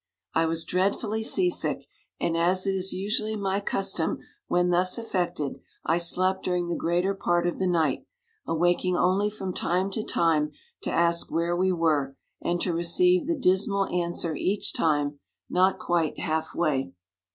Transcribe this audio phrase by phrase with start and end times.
[0.33, 1.85] I was dreadfully sea> sick,
[2.19, 7.45] and as is usually my custom when thus affected, I slept during the greater part
[7.45, 8.07] of the night,
[8.47, 13.37] awaking only from time to time to ask where we were, and to receive the
[13.37, 15.19] dismal answer each time
[15.51, 16.93] —"Not quite halfway."